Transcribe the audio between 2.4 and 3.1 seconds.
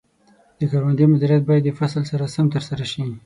ترسره شي.